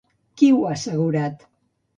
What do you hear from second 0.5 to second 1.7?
ho ha assegurat?